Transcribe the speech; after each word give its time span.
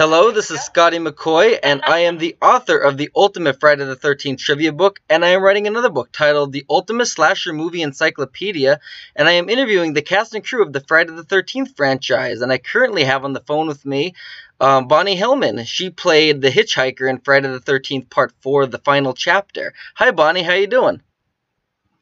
Hello, 0.00 0.30
this 0.30 0.50
is 0.50 0.62
Scotty 0.62 0.96
McCoy, 0.96 1.58
and 1.62 1.82
I 1.84 1.98
am 1.98 2.16
the 2.16 2.34
author 2.40 2.78
of 2.78 2.96
the 2.96 3.10
Ultimate 3.14 3.60
Friday 3.60 3.84
the 3.84 3.94
13th 3.94 4.38
trivia 4.38 4.72
book, 4.72 4.98
and 5.10 5.22
I 5.22 5.28
am 5.28 5.42
writing 5.42 5.66
another 5.66 5.90
book 5.90 6.08
titled 6.10 6.52
The 6.52 6.64
Ultimate 6.70 7.04
Slasher 7.04 7.52
Movie 7.52 7.82
Encyclopedia, 7.82 8.80
and 9.14 9.28
I 9.28 9.32
am 9.32 9.50
interviewing 9.50 9.92
the 9.92 10.00
cast 10.00 10.34
and 10.34 10.42
crew 10.42 10.62
of 10.62 10.72
the 10.72 10.80
Friday 10.80 11.12
the 11.12 11.22
13th 11.22 11.76
franchise, 11.76 12.40
and 12.40 12.50
I 12.50 12.56
currently 12.56 13.04
have 13.04 13.26
on 13.26 13.34
the 13.34 13.40
phone 13.40 13.66
with 13.66 13.84
me 13.84 14.14
um, 14.58 14.88
Bonnie 14.88 15.18
Hellman. 15.18 15.66
She 15.66 15.90
played 15.90 16.40
the 16.40 16.48
hitchhiker 16.48 17.06
in 17.06 17.18
Friday 17.18 17.48
the 17.48 17.60
13th 17.60 18.08
Part 18.08 18.32
4, 18.40 18.68
the 18.68 18.78
final 18.78 19.12
chapter. 19.12 19.74
Hi, 19.96 20.12
Bonnie, 20.12 20.42
how 20.42 20.54
you 20.54 20.66
doing? 20.66 21.02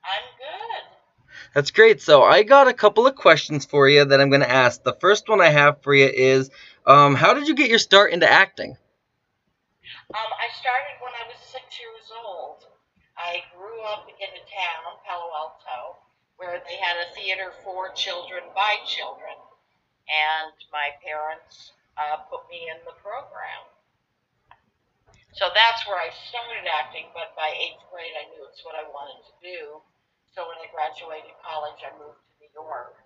I'm 0.05 0.25
good. 0.39 0.59
That's 1.53 1.73
great. 1.73 2.01
So 2.01 2.23
I 2.23 2.45
got 2.45 2.69
a 2.69 2.73
couple 2.73 3.09
of 3.09 3.17
questions 3.17 3.65
for 3.65 3.89
you 3.89 4.05
that 4.05 4.21
I'm 4.21 4.30
going 4.30 4.43
to 4.43 4.49
ask. 4.49 4.85
The 4.85 4.96
first 5.01 5.29
one 5.29 5.41
I 5.41 5.49
have 5.49 5.83
for 5.83 5.93
you 5.93 6.07
is 6.07 6.51
um, 6.89 7.14
how 7.14 7.34
did 7.34 7.46
you 7.46 7.55
get 7.55 7.68
your 7.68 7.79
start 7.79 8.12
into 8.12 8.25
acting? 8.25 8.77
Um, 10.09 10.30
I 10.41 10.48
started 10.56 10.97
when 11.05 11.12
I 11.12 11.28
was 11.28 11.37
six 11.45 11.77
years 11.77 12.09
old. 12.24 12.64
I 13.20 13.45
grew 13.52 13.84
up 13.92 14.09
in 14.09 14.30
a 14.33 14.45
town, 14.48 14.97
Palo 15.05 15.28
Alto, 15.37 16.01
where 16.41 16.64
they 16.64 16.80
had 16.80 16.97
a 16.97 17.12
theater 17.12 17.52
for 17.61 17.92
children 17.92 18.41
by 18.56 18.80
children, 18.88 19.37
and 20.09 20.56
my 20.73 20.97
parents 21.05 21.77
uh, 22.01 22.24
put 22.33 22.48
me 22.48 22.73
in 22.73 22.80
the 22.89 22.97
program. 23.05 23.69
So 25.36 25.52
that's 25.52 25.84
where 25.84 26.00
I 26.00 26.09
started 26.33 26.64
acting, 26.64 27.12
but 27.12 27.36
by 27.36 27.52
eighth 27.52 27.84
grade 27.92 28.16
I 28.16 28.33
knew 28.33 28.48
it's 28.48 28.64
what 28.64 28.80
I 28.80 28.89
wanted 28.89 29.20
to 29.28 29.34
do. 29.45 29.61
So 30.33 30.48
when 30.48 30.56
I 30.56 30.73
graduated 30.73 31.36
college, 31.45 31.84
I 31.84 31.92
moved 32.00 32.16
to 32.16 32.33
New 32.41 32.50
York 32.56 32.97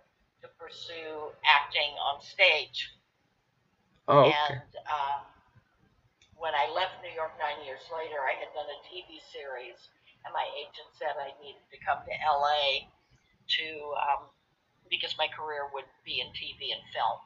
to 0.45 0.49
pursue 0.55 1.35
acting 1.43 1.93
on 1.99 2.23
stage. 2.23 2.95
Oh, 4.09 4.27
okay. 4.27 4.35
And 4.51 4.73
um, 4.91 5.21
when 6.35 6.55
I 6.59 6.67
left 6.75 6.99
New 7.07 7.15
York 7.15 7.33
nine 7.39 7.63
years 7.63 7.87
later, 7.87 8.19
I 8.19 8.35
had 8.35 8.51
done 8.51 8.67
a 8.67 8.79
TV 8.91 9.23
series, 9.31 9.79
and 10.27 10.35
my 10.35 10.47
agent 10.59 10.91
said 10.99 11.15
I 11.15 11.31
needed 11.39 11.63
to 11.71 11.79
come 11.87 12.03
to 12.03 12.15
LA 12.27 12.91
to 12.91 13.67
um, 13.95 14.23
because 14.91 15.15
my 15.19 15.31
career 15.31 15.71
would 15.73 15.87
be 16.05 16.19
in 16.19 16.29
TV 16.35 16.75
and 16.75 16.83
film. 16.91 17.19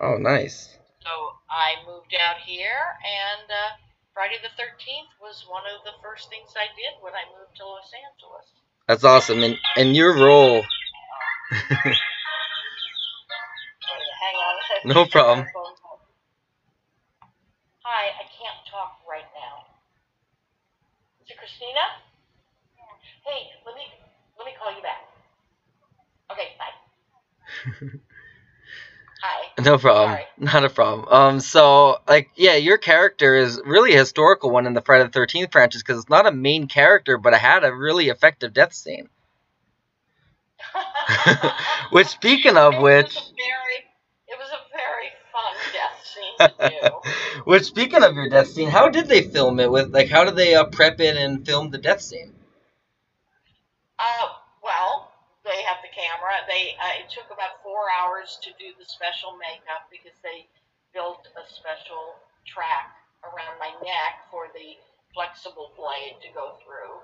Oh, 0.00 0.16
nice. 0.20 0.76
So 1.00 1.10
I 1.48 1.80
moved 1.88 2.14
out 2.20 2.38
here, 2.44 2.94
and 3.02 3.48
uh, 3.48 3.70
Friday 4.12 4.36
the 4.44 4.52
13th 4.60 5.12
was 5.20 5.48
one 5.48 5.64
of 5.64 5.82
the 5.88 5.96
first 6.04 6.28
things 6.28 6.52
I 6.54 6.68
did 6.76 7.00
when 7.00 7.16
I 7.16 7.24
moved 7.32 7.56
to 7.56 7.64
Los 7.64 7.90
Angeles. 7.96 8.46
That's 8.86 9.04
awesome. 9.04 9.42
And 9.42 9.56
and 9.76 9.96
your 9.96 10.16
role. 10.16 10.64
No 14.84 15.06
problem. 15.06 15.46
Hi, 17.82 18.08
I 18.08 18.24
can't 18.24 18.66
talk 18.70 19.00
right 19.08 19.24
now. 19.34 19.64
Is 21.24 21.30
it 21.30 21.38
Christina? 21.38 21.80
Hey, 23.24 23.50
let 23.66 23.74
me 23.74 23.82
let 24.38 24.46
me 24.46 24.52
call 24.58 24.74
you 24.74 24.82
back. 24.82 25.02
Okay, 26.30 26.48
bye. 26.58 26.72
Hi. 29.22 29.62
No 29.62 29.78
problem. 29.78 30.10
Sorry. 30.10 30.24
Not 30.38 30.64
a 30.64 30.70
problem. 30.70 31.08
Um, 31.10 31.40
so 31.40 31.98
like, 32.06 32.30
yeah, 32.36 32.54
your 32.54 32.78
character 32.78 33.34
is 33.34 33.60
really 33.64 33.94
a 33.94 33.98
historical 33.98 34.50
one 34.50 34.66
in 34.66 34.74
the 34.74 34.82
Friday 34.82 35.04
the 35.04 35.10
Thirteenth 35.10 35.50
franchise 35.52 35.82
because 35.82 35.98
it's 35.98 36.10
not 36.10 36.26
a 36.26 36.32
main 36.32 36.68
character, 36.68 37.18
but 37.18 37.34
it 37.34 37.40
had 37.40 37.64
a 37.64 37.74
really 37.74 38.08
effective 38.08 38.52
death 38.52 38.72
scene. 38.72 39.08
Which, 41.90 42.06
speaking 42.08 42.56
of 42.56 42.74
It 42.74 42.82
which, 42.82 43.14
very 43.14 43.78
it 44.28 44.36
was 44.38 44.50
a 44.52 44.60
very 44.72 45.08
fun 45.32 45.54
death 45.72 46.04
scene 46.04 46.22
to 46.22 46.22
do. 46.22 46.27
which 47.44 47.64
speaking 47.64 48.02
of 48.02 48.14
your 48.14 48.28
death 48.28 48.48
scene, 48.48 48.68
how 48.70 48.88
did 48.88 49.08
they 49.08 49.22
film 49.22 49.60
it? 49.60 49.70
With 49.70 49.92
like, 49.94 50.08
how 50.08 50.24
did 50.24 50.36
they 50.36 50.54
uh, 50.54 50.64
prep 50.64 51.00
it 51.00 51.16
and 51.16 51.44
film 51.46 51.70
the 51.70 51.78
death 51.78 52.00
scene? 52.02 52.34
Uh, 53.98 54.28
well, 54.62 55.12
they 55.44 55.62
have 55.66 55.78
the 55.82 55.90
camera. 55.90 56.34
They 56.46 56.74
uh, 56.78 57.02
it 57.02 57.10
took 57.10 57.30
about 57.32 57.62
four 57.62 57.90
hours 57.90 58.38
to 58.42 58.50
do 58.58 58.74
the 58.78 58.86
special 58.86 59.34
makeup 59.38 59.90
because 59.90 60.16
they 60.22 60.46
built 60.94 61.26
a 61.34 61.44
special 61.50 62.14
track 62.46 62.94
around 63.24 63.58
my 63.58 63.72
neck 63.82 64.28
for 64.30 64.48
the 64.54 64.78
flexible 65.14 65.72
blade 65.74 66.20
to 66.22 66.30
go 66.34 66.58
through, 66.62 67.02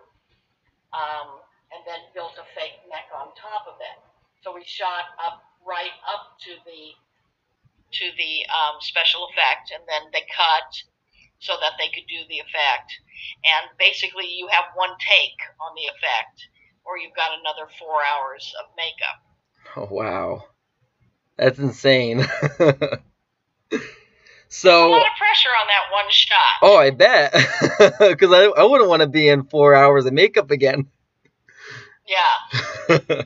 um, 0.94 1.42
and 1.74 1.82
then 1.88 1.98
built 2.14 2.38
a 2.38 2.46
fake 2.54 2.82
neck 2.90 3.10
on 3.14 3.34
top 3.34 3.66
of 3.66 3.80
it. 3.82 3.98
So 4.44 4.54
we 4.54 4.62
shot 4.64 5.16
up 5.18 5.42
right 5.66 5.94
up 6.06 6.38
to 6.46 6.52
the 6.68 6.94
to 8.00 8.06
the 8.16 8.34
um, 8.50 8.80
special 8.80 9.28
effect, 9.30 9.70
and 9.74 9.82
then 9.86 10.10
they 10.12 10.26
cut 10.30 10.70
so 11.38 11.54
that 11.60 11.76
they 11.78 11.88
could 11.92 12.08
do 12.08 12.22
the 12.28 12.40
effect. 12.40 12.90
And 13.44 13.70
basically, 13.78 14.26
you 14.32 14.48
have 14.50 14.74
one 14.74 14.96
take 14.98 15.38
on 15.60 15.74
the 15.76 15.86
effect 15.90 16.48
or 16.84 16.98
you've 16.98 17.16
got 17.16 17.30
another 17.32 17.70
four 17.78 18.00
hours 18.04 18.52
of 18.60 18.66
makeup. 18.76 19.20
Oh 19.76 19.88
wow, 19.90 20.44
that's 21.36 21.58
insane. 21.58 22.24
So 24.48 24.86
a 24.86 24.88
lot 24.88 25.02
of 25.02 25.18
pressure 25.18 25.48
on 25.48 25.66
that 25.66 25.90
one 25.90 26.04
shot. 26.10 26.38
oh, 26.62 26.76
I 26.76 26.90
bet, 26.90 27.32
because 27.98 28.30
I 28.30 28.44
I 28.56 28.62
wouldn't 28.62 28.88
want 28.88 29.02
to 29.02 29.08
be 29.08 29.26
in 29.28 29.42
four 29.42 29.74
hours 29.74 30.06
of 30.06 30.12
makeup 30.12 30.52
again. 30.52 30.86
Yeah. 32.06 33.24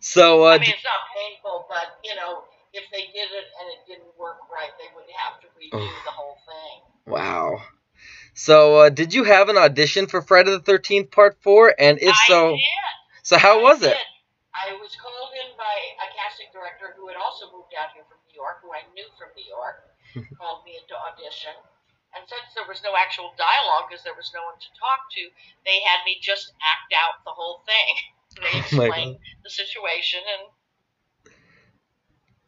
so, 0.00 0.46
uh, 0.46 0.52
I 0.52 0.58
mean, 0.58 0.70
it's 0.70 0.82
not 0.82 1.02
painful, 1.14 1.66
but, 1.68 1.98
you 2.04 2.14
know, 2.14 2.44
if 2.72 2.84
they 2.90 3.12
did 3.12 3.28
it 3.30 3.46
and 3.60 3.66
it 3.68 3.80
didn't 3.86 4.12
work 4.18 4.38
right, 4.48 4.72
they 4.80 4.88
would 4.96 5.08
have 5.12 5.40
to 5.40 5.48
redo 5.56 5.84
the 6.04 6.10
whole 6.10 6.38
thing. 6.46 7.12
wow. 7.12 7.62
So, 8.34 8.88
uh, 8.88 8.88
did 8.88 9.12
you 9.12 9.24
have 9.24 9.50
an 9.52 9.58
audition 9.60 10.08
for 10.08 10.22
Friday 10.22 10.50
the 10.50 10.60
Thirteenth 10.60 11.10
Part 11.12 11.36
Four? 11.44 11.76
And 11.78 12.00
if 12.00 12.16
I 12.16 12.28
so, 12.28 12.56
did. 12.56 12.60
so 13.22 13.36
how 13.36 13.60
I 13.60 13.62
was 13.62 13.82
it? 13.82 13.96
I 14.56 14.72
was 14.80 14.96
called 14.96 15.32
in 15.36 15.52
by 15.56 15.76
a 16.00 16.08
casting 16.16 16.48
director 16.52 16.96
who 16.96 17.08
had 17.08 17.16
also 17.20 17.52
moved 17.52 17.76
out 17.76 17.92
here 17.92 18.04
from 18.08 18.20
New 18.24 18.36
York, 18.36 18.64
who 18.64 18.72
I 18.72 18.84
knew 18.96 19.04
from 19.20 19.32
New 19.36 19.44
York, 19.44 19.84
called 20.40 20.64
me 20.64 20.80
into 20.80 20.96
audition. 20.96 21.52
And 22.12 22.24
since 22.28 22.52
there 22.52 22.68
was 22.68 22.84
no 22.84 22.92
actual 22.92 23.32
dialogue 23.40 23.88
because 23.88 24.04
there 24.04 24.16
was 24.16 24.32
no 24.36 24.44
one 24.44 24.60
to 24.60 24.70
talk 24.76 25.08
to, 25.16 25.22
they 25.64 25.80
had 25.84 26.04
me 26.04 26.20
just 26.20 26.52
act 26.60 26.92
out 26.92 27.24
the 27.24 27.36
whole 27.36 27.60
thing. 27.68 27.94
They 28.32 28.48
Oh 28.48 28.64
explained 28.64 29.20
the 29.44 29.52
situation 29.52 30.24
and 30.24 30.48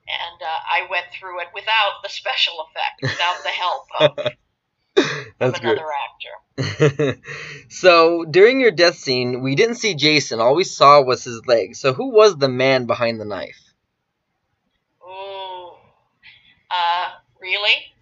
and 0.06 0.42
uh, 0.42 0.46
I 0.46 0.86
went 0.90 1.06
through 1.12 1.40
it 1.40 1.48
without 1.54 2.02
the 2.02 2.08
special 2.08 2.54
effect, 2.68 3.02
without 3.02 3.42
the 3.42 3.48
help 3.48 3.86
of, 4.00 4.18
of 4.96 5.32
That's 5.38 5.60
another 5.60 5.86
actor. 6.06 7.20
so 7.68 8.24
during 8.24 8.60
your 8.60 8.70
death 8.70 8.96
scene, 8.96 9.42
we 9.42 9.54
didn't 9.54 9.76
see 9.76 9.94
Jason. 9.94 10.40
All 10.40 10.54
we 10.54 10.64
saw 10.64 11.02
was 11.02 11.24
his 11.24 11.46
leg. 11.46 11.74
So 11.74 11.92
who 11.92 12.10
was 12.10 12.36
the 12.36 12.48
man 12.48 12.86
behind 12.86 13.20
the 13.20 13.24
knife? 13.24 13.72
Ooh, 15.02 15.72
uh, 16.70 17.10
really? 17.40 17.94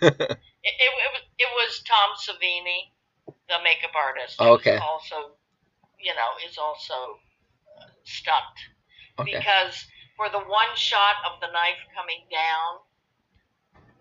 It, 0.66 0.74
it, 0.80 0.90
it, 0.98 1.12
was, 1.12 1.22
it 1.38 1.48
was 1.54 1.82
Tom 1.86 2.16
Savini, 2.18 2.90
the 3.48 3.62
makeup 3.62 3.94
artist. 3.94 4.40
Okay. 4.40 4.76
Also, 4.78 5.36
you 6.00 6.12
know, 6.12 6.48
is 6.50 6.58
also 6.58 7.20
uh, 7.78 7.86
stunt 8.02 8.56
Okay. 9.20 9.32
because 9.32 9.86
for 10.16 10.28
the 10.28 10.40
one 10.40 10.72
shot 10.74 11.16
of 11.30 11.40
the 11.40 11.48
knife 11.52 11.78
coming 11.94 12.24
down, 12.32 12.80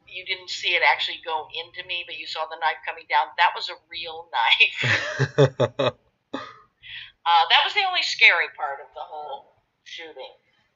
you 0.07 0.25
didn't 0.25 0.49
see 0.49 0.69
it 0.69 0.81
actually 0.81 1.19
go 1.25 1.47
into 1.53 1.85
me, 1.87 2.03
but 2.07 2.17
you 2.17 2.25
saw 2.25 2.45
the 2.49 2.57
knife 2.59 2.79
coming 2.87 3.05
down. 3.09 3.27
That 3.37 3.51
was 3.55 3.69
a 3.69 3.75
real 3.89 4.29
knife. 4.35 5.93
Uh, 7.25 7.43
that 7.49 7.61
was 7.65 7.73
the 7.73 7.81
only 7.89 8.03
scary 8.03 8.45
part 8.55 8.77
of 8.79 8.85
the 8.93 9.01
whole 9.01 9.55
shooting. 9.83 10.29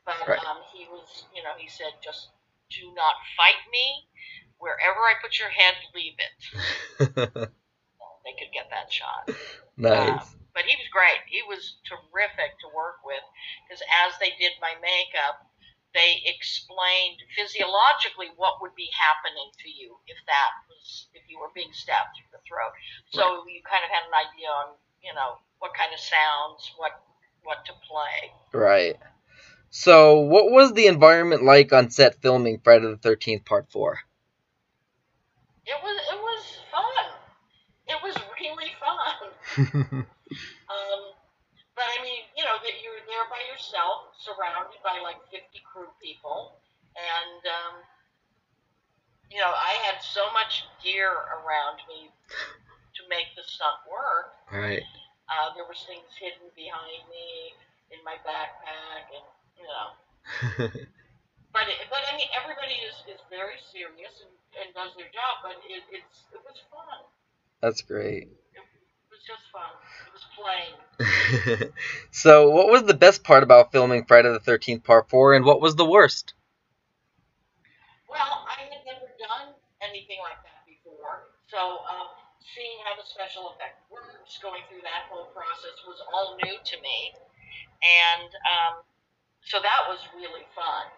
But 0.03 0.15
Right. 0.27 0.43
um, 0.45 0.57
he 0.73 0.87
was, 0.89 1.25
you 1.35 1.43
know, 1.43 1.53
he 1.57 1.69
said, 1.69 1.93
just 2.03 2.29
do 2.71 2.91
not 2.95 3.13
fight 3.37 3.61
me. 3.71 4.07
Wherever 4.57 4.97
I 5.01 5.13
put 5.21 5.37
your 5.37 5.49
head, 5.49 5.75
leave 5.93 6.15
it. 6.17 7.49
They 8.25 8.33
could 8.33 8.51
get 8.53 8.69
that 8.69 8.91
shot. 8.91 9.29
nice. 9.77 10.33
Um, 10.33 10.38
but 10.59 10.67
he 10.67 10.75
was 10.75 10.91
great. 10.91 11.23
He 11.31 11.39
was 11.47 11.79
terrific 11.87 12.59
to 12.59 12.67
work 12.75 12.99
with 13.07 13.23
because 13.63 13.79
as 14.03 14.11
they 14.19 14.35
did 14.35 14.51
my 14.59 14.75
makeup, 14.83 15.47
they 15.95 16.19
explained 16.27 17.23
physiologically 17.31 18.35
what 18.35 18.59
would 18.59 18.75
be 18.75 18.91
happening 18.91 19.55
to 19.63 19.71
you 19.71 19.95
if 20.11 20.19
that 20.27 20.51
was 20.67 21.07
if 21.15 21.23
you 21.31 21.39
were 21.39 21.47
being 21.55 21.71
stabbed 21.71 22.11
through 22.19 22.35
the 22.35 22.43
throat. 22.43 22.75
So 23.15 23.47
you 23.47 23.63
kind 23.63 23.87
of 23.87 23.89
had 23.89 24.03
an 24.03 24.19
idea 24.19 24.51
on 24.51 24.75
you 24.99 25.15
know 25.15 25.39
what 25.63 25.71
kind 25.79 25.95
of 25.95 25.99
sounds, 26.03 26.75
what 26.75 26.91
what 27.47 27.63
to 27.63 27.73
play. 27.87 28.35
Right. 28.51 28.99
So 29.71 30.19
what 30.27 30.51
was 30.51 30.75
the 30.75 30.91
environment 30.91 31.47
like 31.47 31.71
on 31.71 31.87
set 31.87 32.19
filming 32.19 32.59
Friday 32.59 32.91
the 32.91 32.99
Thirteenth 32.99 33.47
Part 33.47 33.71
Four? 33.71 34.03
It 35.63 35.79
was 35.79 35.97
it 36.03 36.19
was 36.19 36.43
fun. 36.67 37.05
It 37.87 37.99
was 38.03 38.15
really 38.35 38.75
fun. 38.75 40.03
Um, 40.69 41.17
but 41.73 41.87
I 41.89 41.97
mean, 42.05 42.21
you 42.37 42.45
know, 42.45 42.61
that 42.61 42.75
you're 42.85 43.01
there 43.09 43.25
by 43.33 43.41
yourself, 43.59 44.15
surrounded 44.23 44.79
by 44.79 45.03
like 45.03 45.19
50 45.27 45.43
crew 45.67 45.91
people, 45.99 46.55
and 46.95 47.43
um, 47.43 47.75
you 49.27 49.43
know, 49.43 49.51
I 49.51 49.75
had 49.83 49.99
so 49.99 50.31
much 50.31 50.63
gear 50.79 51.11
around 51.11 51.83
me 51.91 52.07
to 52.95 53.01
make 53.11 53.35
the 53.35 53.43
stunt 53.43 53.83
work. 53.83 54.31
Right. 54.47 54.87
Uh, 55.27 55.51
there 55.59 55.67
was 55.67 55.83
things 55.85 56.07
hidden 56.15 56.47
behind 56.55 57.03
me 57.11 57.53
in 57.91 57.99
my 58.07 58.15
backpack, 58.23 59.11
and 59.11 59.27
you 59.59 59.65
know. 59.67 59.87
but 61.53 61.67
it, 61.67 61.83
but 61.91 62.01
I 62.07 62.15
mean, 62.15 62.31
everybody 62.31 62.79
is, 62.87 62.95
is 63.11 63.19
very 63.27 63.59
serious 63.69 64.23
and, 64.23 64.33
and 64.55 64.67
does 64.71 64.95
their 64.95 65.11
job. 65.11 65.43
But 65.43 65.59
it, 65.67 65.83
it's 65.91 66.31
it 66.31 66.41
was 66.41 66.57
fun. 66.71 67.03
That's 67.59 67.83
great. 67.83 68.31
It 68.55 68.63
was 69.11 69.21
just 69.27 69.43
fun. 69.51 69.75
It 71.29 71.35
was 71.35 71.55
playing. 71.57 71.73
so, 72.11 72.49
what 72.49 72.69
was 72.69 72.83
the 72.83 72.93
best 72.93 73.23
part 73.23 73.43
about 73.43 73.71
filming 73.71 74.05
Friday 74.05 74.29
the 74.31 74.39
Thirteenth 74.39 74.83
Part 74.83 75.09
Four, 75.09 75.33
and 75.33 75.45
what 75.45 75.61
was 75.61 75.75
the 75.75 75.85
worst? 75.85 76.33
Well, 78.09 78.45
I 78.49 78.63
had 78.65 78.81
never 78.85 79.07
done 79.19 79.53
anything 79.81 80.19
like 80.21 80.41
that 80.43 80.65
before, 80.65 81.29
so 81.47 81.85
um, 81.85 82.09
seeing 82.41 82.81
how 82.85 82.95
the 82.97 83.05
special 83.05 83.53
effect 83.53 83.85
works, 83.91 84.39
going 84.41 84.61
through 84.69 84.81
that 84.81 85.07
whole 85.09 85.29
process 85.31 85.77
was 85.85 86.01
all 86.11 86.37
new 86.43 86.57
to 86.57 86.75
me, 86.81 87.13
and 87.81 88.29
um, 88.49 88.73
so 89.45 89.61
that 89.61 89.81
was 89.87 89.99
really 90.15 90.45
fun. 90.55 90.89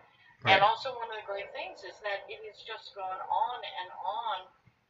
Right. 0.44 0.58
And 0.58 0.66
also, 0.66 0.96
one 0.98 1.06
of 1.14 1.18
the 1.22 1.28
great 1.30 1.54
things 1.54 1.86
is 1.86 1.94
that 2.02 2.26
it 2.26 2.42
has 2.50 2.66
just 2.66 2.96
gone 2.98 3.22
on 3.22 3.58
and 3.62 3.90
on. 4.02 4.38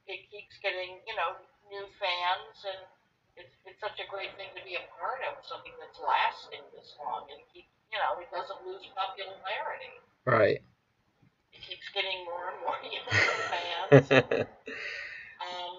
It 0.08 0.32
keeps 0.32 0.56
getting, 0.64 1.04
you 1.04 1.16
know, 1.20 1.36
new 1.68 1.86
fans, 2.00 2.56
and 2.64 2.82
it's, 3.38 3.54
it's 3.66 3.80
such 3.80 3.98
a 4.00 4.08
great 4.10 4.34
thing 4.36 4.52
to 4.56 4.62
be 4.64 4.76
a 4.76 4.86
part 4.98 5.24
of 5.28 5.40
something 5.46 5.74
that's 5.80 6.00
lasting 6.00 6.64
this 6.76 6.96
long 7.00 7.28
and 7.32 7.42
keep, 7.52 7.68
you 7.92 8.00
know, 8.00 8.20
it 8.20 8.30
doesn't 8.32 8.62
lose 8.64 8.84
popularity. 8.94 9.94
Right. 10.28 10.62
It 11.54 11.62
keeps 11.62 11.88
getting 11.92 12.24
more 12.24 12.52
and 12.52 12.60
more 12.64 12.78
fans. 13.52 14.08
um, 15.44 15.74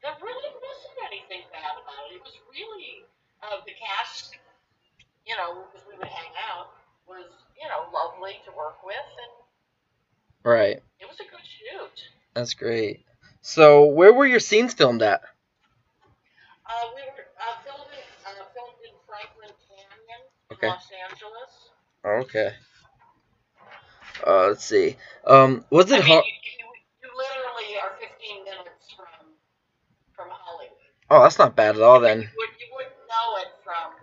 there 0.00 0.16
really 0.20 0.50
wasn't 0.56 0.98
anything 1.12 1.44
bad 1.52 1.76
about 1.76 2.08
it. 2.08 2.16
It 2.16 2.22
was 2.24 2.36
really 2.48 3.04
uh, 3.44 3.60
the 3.64 3.74
cast, 3.76 4.36
you 5.26 5.36
know, 5.36 5.68
because 5.68 5.86
we 5.88 5.96
would 5.96 6.08
hang 6.08 6.32
out, 6.48 6.72
was 7.06 7.28
you 7.60 7.68
know 7.68 7.90
lovely 7.92 8.40
to 8.46 8.50
work 8.56 8.80
with, 8.84 8.96
and 8.96 9.32
right. 10.44 10.80
it 11.00 11.08
was 11.08 11.20
a 11.20 11.28
good 11.28 11.44
shoot. 11.44 12.08
That's 12.34 12.54
great. 12.54 13.04
So, 13.42 13.84
where 13.84 14.12
were 14.12 14.26
your 14.26 14.40
scenes 14.40 14.74
filmed 14.74 15.02
at? 15.02 15.22
Uh, 16.64 16.86
we 16.94 17.02
were 17.02 17.26
uh, 17.40 17.56
filming, 17.64 18.06
uh, 18.24 18.44
filmed 18.54 18.80
in 18.84 18.94
Franklin 19.08 19.50
Canyon, 19.66 20.22
in 20.50 20.56
Okay. 20.56 20.68
Los 20.68 20.88
Angeles. 21.10 21.52
Okay. 22.20 22.52
Uh, 24.26 24.48
let's 24.48 24.64
see. 24.64 24.96
Um, 25.26 25.64
was 25.70 25.90
I 25.90 25.98
it 25.98 26.04
mean, 26.04 26.12
you, 26.12 26.22
you, 27.00 27.08
literally 27.16 27.80
are 27.80 27.96
15 27.96 28.44
minutes 28.44 28.92
from 28.92 29.32
from 30.14 30.28
Hollywood. 30.30 30.76
Oh, 31.08 31.22
that's 31.22 31.38
not 31.38 31.56
bad 31.56 31.76
at 31.76 31.82
all 31.82 32.00
then. 32.00 32.20
You, 32.20 32.28
would, 32.36 32.52
you 32.60 32.68
wouldn't 32.76 33.00
know 33.08 33.28
it 33.40 33.48
from 33.64 33.96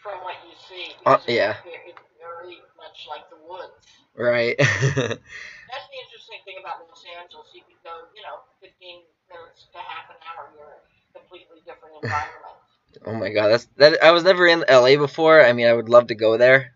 from 0.00 0.24
what 0.24 0.36
you 0.48 0.56
see. 0.56 0.94
Uh, 1.04 1.18
yeah. 1.28 1.56
It's 1.64 2.00
very 2.18 2.60
much 2.80 3.06
like 3.08 3.28
the 3.28 3.36
woods. 3.44 3.84
Right. 4.16 4.56
That's 4.58 5.88
the 5.90 5.98
interesting 6.00 6.40
thing 6.44 6.56
about 6.60 6.88
Los 6.88 7.04
Angeles. 7.20 7.48
You 7.52 7.62
could 7.68 7.82
go, 7.84 8.08
you 8.16 8.22
know, 8.22 8.40
15 8.62 9.02
minutes 9.28 9.66
to 9.72 9.78
half 9.78 10.08
an 10.08 10.16
hour. 10.24 10.48
You're 10.56 10.64
in 10.64 10.80
a 10.80 11.18
completely 11.20 11.60
different 11.66 11.96
environment. 12.02 13.04
oh 13.04 13.14
my 13.14 13.30
god, 13.30 13.48
that's 13.48 13.66
that. 13.76 14.02
I 14.02 14.12
was 14.12 14.24
never 14.24 14.46
in 14.46 14.64
LA 14.68 14.96
before. 14.96 15.44
I 15.44 15.52
mean, 15.52 15.66
I 15.66 15.72
would 15.74 15.88
love 15.88 16.08
to 16.08 16.14
go 16.14 16.38
there 16.38 16.74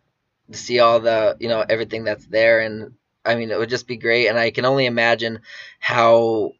see 0.53 0.81
all 0.81 1.01
the, 1.01 1.37
you 1.41 1.49
know, 1.49 1.65
everything 1.69 2.05
that's 2.05 2.27
there, 2.27 2.61
and 2.61 2.95
I 3.25 3.35
mean, 3.35 3.51
it 3.51 3.59
would 3.59 3.71
just 3.71 3.87
be 3.87 3.97
great. 3.97 4.29
And 4.29 4.39
I 4.39 4.51
can 4.51 4.65
only 4.65 4.87
imagine 4.87 5.41
how 5.79 6.53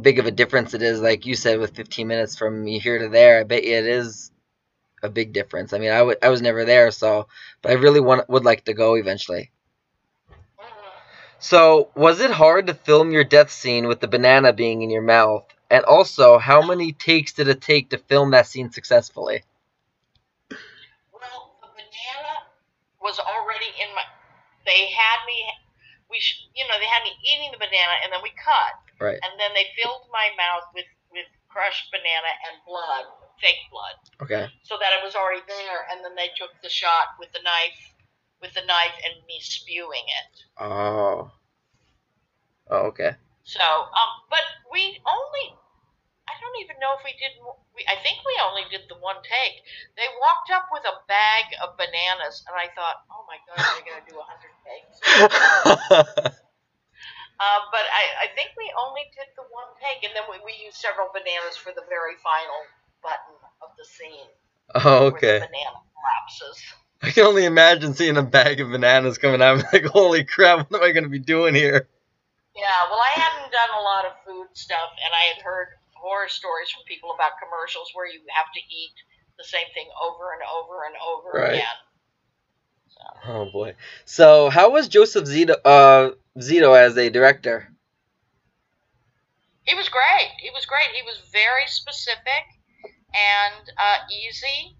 big 0.00 0.18
of 0.18 0.26
a 0.26 0.30
difference 0.30 0.74
it 0.74 0.82
is. 0.82 1.00
Like 1.00 1.26
you 1.26 1.34
said, 1.34 1.58
with 1.58 1.76
15 1.76 2.06
minutes 2.06 2.36
from 2.36 2.66
here 2.66 2.98
to 2.98 3.08
there, 3.08 3.40
I 3.40 3.44
bet 3.44 3.64
you 3.64 3.74
it 3.76 3.86
is 3.86 4.30
a 5.02 5.08
big 5.10 5.32
difference. 5.32 5.72
I 5.72 5.78
mean, 5.78 5.90
I 5.90 6.14
I 6.22 6.28
was 6.28 6.42
never 6.42 6.64
there, 6.64 6.90
so 6.90 7.28
but 7.62 7.72
I 7.72 7.74
really 7.74 8.00
want 8.00 8.28
would 8.28 8.44
like 8.44 8.64
to 8.64 8.74
go 8.74 8.94
eventually. 8.94 9.50
So, 11.38 11.90
was 11.94 12.20
it 12.20 12.30
hard 12.30 12.66
to 12.66 12.74
film 12.74 13.10
your 13.10 13.24
death 13.24 13.50
scene 13.50 13.86
with 13.86 14.00
the 14.00 14.08
banana 14.08 14.54
being 14.54 14.80
in 14.80 14.90
your 14.90 15.02
mouth? 15.02 15.44
And 15.70 15.84
also, 15.84 16.38
how 16.38 16.62
many 16.62 16.92
takes 16.92 17.34
did 17.34 17.48
it 17.48 17.60
take 17.60 17.90
to 17.90 17.98
film 17.98 18.30
that 18.30 18.46
scene 18.46 18.70
successfully? 18.70 19.42
Well, 20.50 21.58
the 21.60 21.68
banana 21.68 22.46
was 23.06 23.22
already 23.22 23.70
in 23.78 23.86
my. 23.94 24.02
They 24.66 24.90
had 24.90 25.22
me. 25.30 25.38
We, 26.10 26.18
sh, 26.18 26.42
you 26.54 26.66
know, 26.66 26.78
they 26.78 26.90
had 26.90 27.02
me 27.06 27.14
eating 27.22 27.50
the 27.54 27.58
banana, 27.62 27.98
and 28.02 28.10
then 28.14 28.22
we 28.22 28.30
cut, 28.38 28.78
Right. 29.02 29.18
and 29.18 29.32
then 29.38 29.50
they 29.54 29.70
filled 29.78 30.06
my 30.10 30.30
mouth 30.38 30.66
with 30.74 30.86
with 31.10 31.26
crushed 31.50 31.90
banana 31.90 32.30
and 32.50 32.62
blood, 32.66 33.06
fake 33.40 33.62
blood, 33.70 33.96
Okay. 34.22 34.46
so 34.62 34.76
that 34.78 34.92
it 34.94 35.02
was 35.02 35.14
already 35.14 35.42
there, 35.46 35.86
and 35.90 36.04
then 36.04 36.14
they 36.14 36.30
took 36.38 36.50
the 36.62 36.68
shot 36.68 37.14
with 37.18 37.30
the 37.32 37.42
knife, 37.42 37.80
with 38.42 38.54
the 38.54 38.66
knife, 38.66 38.94
and 39.06 39.18
me 39.26 39.38
spewing 39.40 40.04
it. 40.06 40.32
Oh. 40.62 41.30
Oh, 42.70 42.90
okay. 42.90 43.14
So, 43.44 43.62
um, 43.62 44.10
but 44.30 44.42
we 44.70 45.00
only. 45.06 45.58
I 46.26 46.34
don't 46.42 46.58
even 46.62 46.76
know 46.82 46.94
if 46.98 47.02
we 47.06 47.14
did. 47.18 47.38
We, 47.74 47.86
I 47.86 47.96
think 48.02 48.18
we 48.26 48.34
only 48.42 48.66
did 48.70 48.90
the 48.90 48.98
one 48.98 49.22
take. 49.22 49.62
They 49.94 50.06
walked 50.18 50.50
up 50.50 50.68
with 50.74 50.82
a 50.84 50.98
bag 51.06 51.54
of 51.62 51.78
bananas, 51.78 52.42
and 52.50 52.54
I 52.58 52.66
thought, 52.74 53.06
"Oh 53.10 53.22
my 53.30 53.38
God, 53.46 53.62
they're 53.62 53.86
gonna 53.86 54.06
do 54.10 54.18
a 54.18 54.26
hundred 54.26 54.54
takes." 54.66 56.42
Uh, 57.36 57.60
but 57.70 57.84
I, 57.92 58.24
I 58.24 58.26
think 58.32 58.56
we 58.56 58.64
only 58.80 59.04
did 59.12 59.28
the 59.36 59.44
one 59.52 59.68
take, 59.76 60.08
and 60.08 60.16
then 60.16 60.24
we, 60.24 60.40
we 60.40 60.56
used 60.56 60.80
several 60.80 61.12
bananas 61.12 61.56
for 61.56 61.68
the 61.76 61.84
very 61.88 62.16
final 62.24 62.60
button 63.04 63.36
of 63.60 63.76
the 63.76 63.84
scene. 63.84 64.30
oh, 64.74 65.12
okay. 65.12 65.44
the 65.44 65.46
banana 65.46 65.84
collapses. 65.92 66.56
I 67.02 67.10
can 67.12 67.28
only 67.28 67.44
imagine 67.44 67.92
seeing 67.92 68.16
a 68.16 68.22
bag 68.22 68.60
of 68.60 68.70
bananas 68.70 69.18
coming 69.18 69.42
out. 69.42 69.58
I'm 69.60 69.64
like, 69.70 69.84
holy 69.84 70.24
crap, 70.24 70.70
what 70.70 70.80
am 70.80 70.88
I 70.88 70.92
going 70.92 71.04
to 71.04 71.12
be 71.12 71.20
doing 71.20 71.54
here? 71.54 71.88
Yeah, 72.56 72.88
well, 72.88 73.00
I 73.04 73.20
hadn't 73.20 73.52
done 73.52 73.72
a 73.78 73.82
lot 73.84 74.06
of 74.06 74.12
food 74.24 74.48
stuff, 74.54 74.96
and 74.96 75.12
I 75.12 75.36
had 75.36 75.44
heard 75.44 75.68
horror 76.06 76.28
stories 76.30 76.70
from 76.70 76.86
people 76.86 77.10
about 77.10 77.32
commercials 77.42 77.90
where 77.94 78.06
you 78.06 78.22
have 78.30 78.46
to 78.54 78.62
eat 78.70 78.94
the 79.38 79.44
same 79.44 79.66
thing 79.74 79.90
over 79.98 80.30
and 80.38 80.42
over 80.46 80.86
and 80.86 80.94
over 81.02 81.28
Right. 81.34 81.58
again. 81.58 81.78
So, 82.94 83.02
Oh, 83.26 83.44
boy. 83.50 83.74
So, 84.04 84.48
how 84.50 84.70
was 84.70 84.86
Joseph 84.86 85.26
Zito, 85.26 85.56
uh, 85.64 86.14
Zito 86.38 86.78
as 86.78 86.96
a 86.96 87.10
director? 87.10 87.68
he 89.66 89.74
was 89.74 89.88
great. 89.90 90.30
He 90.38 90.50
was 90.54 90.64
great. 90.64 90.94
He 90.94 91.02
was 91.02 91.18
very 91.34 91.66
specific 91.66 92.44
and 93.10 93.66
uh, 93.74 93.98
easy. 94.14 94.78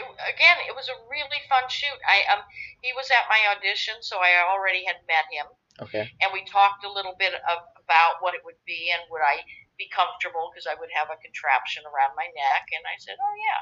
It, 0.00 0.08
again, 0.08 0.56
it 0.64 0.74
was 0.74 0.88
a 0.88 0.96
really 1.12 1.40
fun 1.52 1.68
shoot. 1.68 2.00
I 2.08 2.24
um, 2.32 2.40
he 2.80 2.96
was 2.96 3.12
at 3.12 3.28
my 3.28 3.40
audition, 3.52 4.00
so 4.00 4.16
I 4.24 4.40
already 4.48 4.88
had 4.88 4.96
met 5.04 5.28
him, 5.28 5.46
Okay. 5.84 6.08
and 6.24 6.32
we 6.32 6.48
talked 6.48 6.82
a 6.84 6.90
little 6.90 7.12
bit 7.20 7.34
of, 7.36 7.58
about 7.84 8.24
what 8.24 8.32
it 8.32 8.40
would 8.48 8.56
be 8.64 8.88
and 8.88 9.04
would 9.12 9.20
I 9.20 9.44
be 9.78 9.88
comfortable 9.88 10.52
because 10.52 10.68
I 10.68 10.76
would 10.78 10.92
have 10.92 11.08
a 11.08 11.18
contraption 11.20 11.82
around 11.88 12.14
my 12.14 12.28
neck, 12.32 12.64
and 12.72 12.84
I 12.84 12.96
said, 12.98 13.16
oh 13.16 13.34
yeah, 13.36 13.60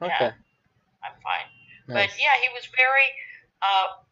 Okay. 0.00 0.30
I'm 1.04 1.16
fine. 1.22 1.48
Nice. 1.88 2.10
But 2.10 2.20
yeah, 2.20 2.36
he 2.40 2.48
was 2.52 2.64
very. 2.76 3.08
Uh, 3.60 4.04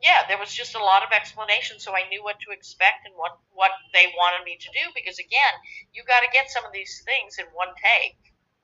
yeah, 0.00 0.22
there 0.28 0.38
was 0.38 0.54
just 0.54 0.76
a 0.76 0.78
lot 0.78 1.02
of 1.02 1.10
explanation, 1.10 1.80
so 1.80 1.92
I 1.92 2.08
knew 2.08 2.22
what 2.22 2.38
to 2.46 2.54
expect 2.54 3.06
and 3.06 3.14
what 3.16 3.38
what 3.52 3.70
they 3.92 4.06
wanted 4.16 4.44
me 4.44 4.56
to 4.60 4.68
do. 4.70 4.90
Because 4.94 5.18
again, 5.18 5.54
you 5.92 6.02
got 6.06 6.20
to 6.20 6.28
get 6.32 6.50
some 6.50 6.64
of 6.64 6.72
these 6.72 7.02
things 7.04 7.38
in 7.38 7.46
one 7.52 7.74
take. 7.74 8.18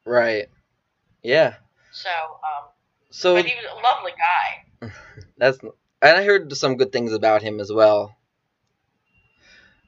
Right. 0.06 0.48
Yeah. 1.22 1.54
So, 1.92 2.10
um, 2.10 2.68
So, 3.10 3.34
but 3.34 3.46
he 3.46 3.54
was 3.54 3.66
a 3.70 3.82
lovely 3.82 4.12
guy. 4.18 4.92
That's 5.38 5.58
and 5.60 6.18
I 6.18 6.24
heard 6.24 6.54
some 6.56 6.76
good 6.76 6.92
things 6.92 7.12
about 7.12 7.42
him 7.42 7.58
as 7.58 7.72
well. 7.72 8.14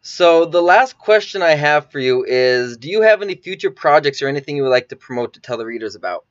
So 0.07 0.47
the 0.47 0.63
last 0.63 0.97
question 0.99 1.43
I 1.43 1.59
have 1.59 1.91
for 1.91 1.99
you 1.99 2.23
is 2.23 2.77
do 2.77 2.89
you 2.89 3.03
have 3.03 3.23
any 3.23 3.35
future 3.35 3.73
projects 3.73 4.23
or 4.23 4.29
anything 4.29 4.55
you 4.55 4.63
would 4.63 4.71
like 4.71 4.89
to 4.91 4.97
promote 4.97 5.35
to 5.35 5.41
tell 5.41 5.59
the 5.59 5.67
readers 5.67 5.97
about? 5.97 6.25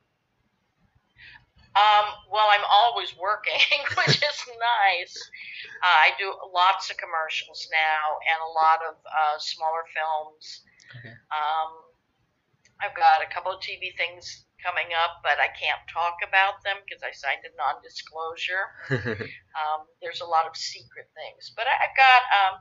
Um, 1.76 2.08
well, 2.32 2.48
I'm 2.56 2.64
always 2.72 3.12
working, 3.20 3.60
which 4.00 4.16
is 4.16 4.40
nice. 4.48 5.20
Uh, 5.84 6.08
I 6.08 6.16
do 6.18 6.32
lots 6.56 6.90
of 6.90 6.96
commercials 6.96 7.68
now 7.68 8.16
and 8.24 8.40
a 8.48 8.52
lot 8.56 8.80
of 8.80 8.96
uh, 9.04 9.36
smaller 9.44 9.84
films. 9.92 10.64
Okay. 10.96 11.12
Um, 11.36 11.76
I've 12.80 12.96
got 12.96 13.20
a 13.20 13.28
couple 13.28 13.52
of 13.52 13.60
TV 13.60 13.92
things 14.00 14.48
coming 14.64 14.96
up, 15.04 15.20
but 15.20 15.36
I 15.44 15.52
can't 15.52 15.84
talk 15.92 16.24
about 16.24 16.64
them 16.64 16.80
because 16.88 17.04
I 17.04 17.12
signed 17.12 17.44
a 17.44 17.52
non-disclosure. 17.60 19.28
Um, 19.56 19.88
there's 20.04 20.20
a 20.20 20.28
lot 20.28 20.44
of 20.44 20.52
secret 20.52 21.08
things, 21.16 21.56
but 21.56 21.64
I, 21.64 21.88
I've 21.88 21.96
got 21.96 22.22
um, 22.28 22.56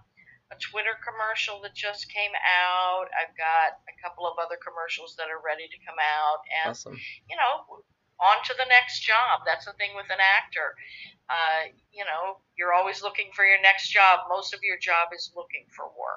a 0.53 0.57
Twitter 0.61 0.95
commercial 1.01 1.61
that 1.65 1.75
just 1.75 2.13
came 2.13 2.33
out. 2.37 3.09
I've 3.17 3.35
got 3.35 3.81
a 3.89 3.95
couple 4.05 4.29
of 4.29 4.37
other 4.37 4.61
commercials 4.61 5.17
that 5.17 5.33
are 5.33 5.41
ready 5.41 5.67
to 5.67 5.79
come 5.85 5.99
out, 5.99 6.45
and 6.63 6.71
awesome. 6.77 6.97
you 7.27 7.37
know, 7.37 7.83
on 8.21 8.39
to 8.47 8.55
the 8.55 8.69
next 8.71 9.03
job. 9.03 9.43
That's 9.43 9.67
the 9.67 9.75
thing 9.75 9.97
with 9.97 10.07
an 10.11 10.23
actor. 10.23 10.79
Uh, 11.27 11.75
you 11.91 12.05
know, 12.05 12.39
you're 12.55 12.73
always 12.77 13.03
looking 13.03 13.35
for 13.35 13.45
your 13.45 13.61
next 13.61 13.91
job. 13.91 14.29
Most 14.29 14.55
of 14.55 14.61
your 14.63 14.79
job 14.79 15.11
is 15.11 15.33
looking 15.35 15.67
for 15.75 15.91
work. 15.99 16.14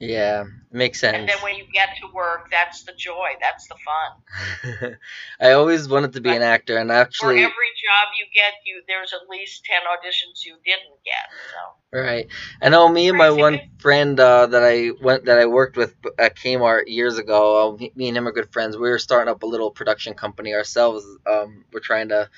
Yeah, 0.00 0.44
makes 0.72 1.00
sense. 1.00 1.16
And 1.16 1.28
then 1.28 1.36
when 1.42 1.54
you 1.56 1.64
get 1.72 1.90
to 2.00 2.08
work, 2.12 2.50
that's 2.50 2.82
the 2.82 2.92
joy, 2.92 3.28
that's 3.40 3.68
the 3.68 3.76
fun. 3.76 4.96
I 5.40 5.52
always 5.52 5.88
wanted 5.88 6.14
to 6.14 6.20
be 6.20 6.34
an 6.34 6.42
actor, 6.42 6.76
and 6.76 6.90
actually, 6.90 7.36
For 7.36 7.40
every 7.40 7.46
job 7.48 8.08
you 8.18 8.26
get, 8.34 8.54
you 8.66 8.82
there's 8.88 9.12
at 9.12 9.28
least 9.30 9.64
ten 9.64 9.82
auditions 9.82 10.44
you 10.44 10.56
didn't 10.64 10.98
get. 11.04 11.30
So 11.50 11.98
right. 12.00 12.26
I 12.60 12.68
know 12.70 12.88
me 12.88 13.08
and 13.08 13.16
my 13.16 13.30
one 13.30 13.60
friend 13.78 14.18
uh, 14.18 14.46
that 14.46 14.62
I 14.64 14.90
went 15.00 15.26
that 15.26 15.38
I 15.38 15.46
worked 15.46 15.76
with 15.76 15.94
at 16.18 16.36
Kmart 16.36 16.82
years 16.88 17.16
ago. 17.16 17.74
Uh, 17.74 17.76
me- 17.76 17.92
me 17.94 18.08
and 18.08 18.16
him 18.16 18.26
are 18.26 18.32
good 18.32 18.52
friends. 18.52 18.76
We 18.76 18.90
were 18.90 18.98
starting 18.98 19.30
up 19.30 19.44
a 19.44 19.46
little 19.46 19.70
production 19.70 20.14
company 20.14 20.54
ourselves. 20.54 21.06
Um, 21.24 21.64
we're 21.72 21.80
trying 21.80 22.08
to 22.08 22.28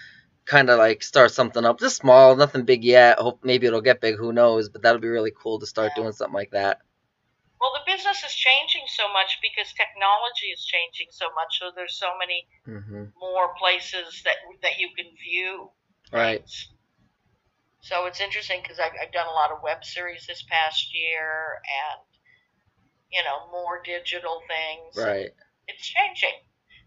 kind 0.44 0.70
of 0.70 0.78
like 0.78 1.02
start 1.02 1.32
something 1.32 1.64
up, 1.64 1.80
just 1.80 1.96
small, 1.96 2.36
nothing 2.36 2.64
big 2.64 2.84
yet. 2.84 3.18
Hope 3.18 3.40
maybe 3.42 3.66
it'll 3.66 3.80
get 3.80 4.00
big. 4.00 4.16
Who 4.16 4.32
knows? 4.32 4.68
But 4.68 4.82
that'll 4.82 5.00
be 5.00 5.08
really 5.08 5.32
cool 5.36 5.58
to 5.58 5.66
start 5.66 5.92
Yeah. 5.96 6.02
doing 6.02 6.12
something 6.12 6.34
like 6.34 6.50
that. 6.52 6.80
Well, 7.60 7.72
the 7.72 7.86
business 7.90 8.22
is 8.24 8.34
changing 8.34 8.84
so 8.88 9.08
much 9.12 9.38
because 9.40 9.72
technology 9.72 10.52
is 10.52 10.64
changing 10.64 11.08
so 11.10 11.26
much. 11.34 11.58
So 11.58 11.72
there's 11.74 11.96
so 11.98 12.12
many 12.18 12.46
hmm 12.64 13.10
more 13.18 13.54
places 13.56 14.22
that 14.24 14.36
that 14.62 14.78
you 14.78 14.90
can 14.96 15.16
view. 15.16 15.70
Right. 16.12 16.40
things. 16.40 16.68
So 17.80 18.06
it's 18.06 18.20
interesting 18.20 18.62
because 18.62 18.78
I've, 18.80 18.92
I've 19.00 19.12
done 19.12 19.28
a 19.28 19.32
lot 19.38 19.52
of 19.52 19.62
web 19.62 19.84
series 19.84 20.26
this 20.26 20.42
past 20.42 20.92
year, 20.94 21.62
and 21.64 22.00
you 23.12 23.22
know 23.24 23.50
more 23.50 23.80
digital 23.82 24.42
things. 24.48 24.96
Right. 24.96 25.30
It's 25.68 25.86
changing, 25.86 26.36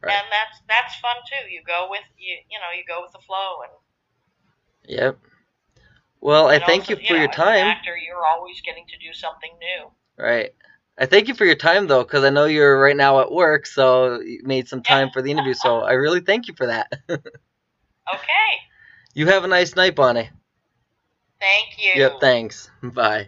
Right. 0.02 0.14
and 0.14 0.26
that's 0.32 0.62
that's 0.68 0.96
fun 1.00 1.18
too. 1.28 1.50
You 1.50 1.64
go 1.66 1.88
with 1.90 2.04
you 2.18 2.38
you 2.50 2.60
know 2.60 2.72
you 2.76 2.84
go 2.88 3.02
with 3.02 3.12
the 3.14 3.24
flow, 3.26 3.64
and 3.64 3.74
Yep. 4.88 5.20
Well, 6.22 6.48
I 6.48 6.60
thank 6.60 6.90
also, 6.90 7.02
you 7.02 7.08
for 7.08 7.14
know, 7.14 7.20
your 7.20 7.30
as 7.30 7.36
time. 7.36 7.68
Actor, 7.68 7.98
you're 7.98 8.26
always 8.26 8.62
getting 8.62 8.86
to 8.88 8.98
do 8.98 9.14
something 9.14 9.52
new. 9.60 9.92
Right. 10.20 10.52
I 10.98 11.06
thank 11.06 11.30
you 11.30 11.34
for 11.34 11.46
your 11.46 11.56
time 11.56 11.88
though, 11.88 12.04
because 12.04 12.26
I 12.26 12.30
know 12.30 12.46
you're 12.46 12.80
right 12.80 12.96
now 12.96 13.22
at 13.22 13.32
work, 13.32 13.66
so 13.66 14.20
you 14.20 14.42
made 14.44 14.68
some 14.68 14.84
time 14.84 15.12
for 15.12 15.22
the 15.22 15.32
interview. 15.32 15.54
So 15.54 15.80
I 15.80 15.94
really 15.94 16.20
thank 16.20 16.48
you 16.48 16.54
for 16.56 16.68
that. 16.68 16.92
Okay, 18.12 18.58
you 19.14 19.28
have 19.28 19.44
a 19.44 19.48
nice 19.48 19.76
night, 19.76 19.96
Bonnie. 19.96 20.32
thank 21.40 21.78
you. 21.78 22.02
Yep. 22.02 22.20
Thanks. 22.20 22.72
Bye. 22.82 23.28